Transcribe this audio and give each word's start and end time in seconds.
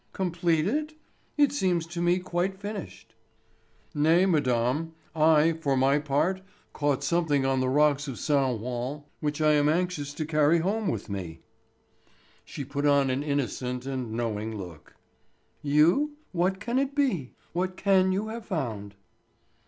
"Complete 0.13 0.65
it? 0.65 0.93
It 1.37 1.51
seems 1.51 1.85
to 1.85 2.01
me 2.01 2.17
quite 2.17 2.59
finished." 2.59 3.13
"Nay, 3.93 4.25
madame, 4.25 4.93
I, 5.15 5.53
for 5.53 5.77
my 5.77 5.99
part, 5.99 6.41
caught 6.73 7.03
something 7.03 7.45
on 7.45 7.59
the 7.59 7.69
rocks 7.69 8.07
of 8.07 8.17
Saint 8.17 8.61
Jouain 8.61 9.03
which 9.19 9.41
I 9.41 9.51
am 9.51 9.69
anxious 9.69 10.15
to 10.15 10.25
carry 10.25 10.57
home 10.57 10.87
with 10.87 11.07
me." 11.07 11.41
She 12.43 12.65
put 12.65 12.87
on 12.87 13.11
an 13.11 13.21
innocent 13.21 13.85
and 13.85 14.11
knowing 14.13 14.57
look. 14.57 14.95
"You? 15.61 16.17
What 16.31 16.59
can 16.59 16.79
it 16.79 16.95
be? 16.95 17.35
What 17.53 17.77
can 17.77 18.11
you 18.11 18.29
have 18.29 18.43
found?" 18.47 18.95